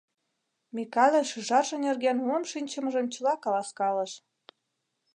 Микале 0.75 1.21
шӱжарже 1.31 1.75
нерген 1.85 2.17
мом 2.27 2.43
шинчымыжым 2.51 3.05
чыла 3.13 3.33
каласкалыш. 3.43 4.11